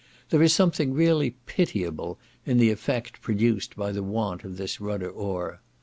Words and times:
There 0.31 0.41
is 0.41 0.51
something 0.51 0.95
really 0.95 1.35
pitiable 1.45 2.17
in 2.43 2.57
the 2.57 2.71
effect 2.71 3.21
produced 3.21 3.75
by 3.75 3.91
the 3.91 4.01
want 4.01 4.43
of 4.43 4.57
this 4.57 4.81
rudder 4.81 5.11
oar. 5.11 5.61